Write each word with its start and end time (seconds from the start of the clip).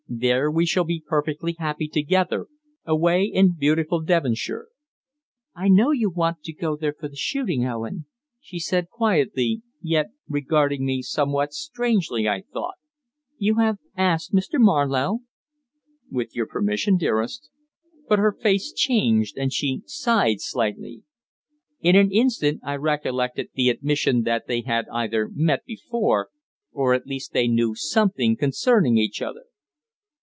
There 0.13 0.51
we 0.51 0.65
shall 0.65 0.83
be 0.83 1.01
perfectly 1.07 1.55
happy 1.57 1.87
together, 1.87 2.47
away 2.83 3.23
in 3.23 3.55
beautiful 3.57 4.01
Devonshire." 4.01 4.67
"I 5.55 5.69
know 5.69 5.91
you 5.91 6.09
want 6.09 6.43
to 6.43 6.51
go 6.53 6.75
there 6.75 6.91
for 6.93 7.07
the 7.07 7.15
shooting, 7.15 7.65
Owen," 7.65 8.07
she 8.41 8.59
said 8.59 8.89
quietly, 8.89 9.61
yet 9.81 10.07
regarding 10.27 10.85
me 10.85 11.01
somewhat 11.01 11.53
strangely, 11.53 12.27
I 12.27 12.41
thought. 12.51 12.75
"You 13.37 13.55
have 13.59 13.77
asked 13.95 14.33
Mr. 14.35 14.59
Marlowe?" 14.59 15.21
"With 16.11 16.35
your 16.35 16.45
permission, 16.45 16.97
dearest." 16.97 17.49
But 18.09 18.19
her 18.19 18.33
face 18.37 18.73
changed, 18.73 19.37
and 19.37 19.53
she 19.53 19.81
sighed 19.85 20.41
slightly. 20.41 21.03
In 21.79 21.95
an 21.95 22.11
instant 22.11 22.59
I 22.65 22.75
recollected 22.75 23.51
the 23.55 23.69
admission 23.69 24.23
that 24.23 24.45
they 24.45 24.59
had 24.63 24.87
either 24.91 25.29
met 25.33 25.63
before, 25.63 26.27
or 26.73 26.93
at 26.93 27.07
least 27.07 27.31
they 27.31 27.47
knew 27.47 27.75
something 27.75 28.35
concerning 28.35 28.97
each 28.97 29.21
other. 29.21 29.45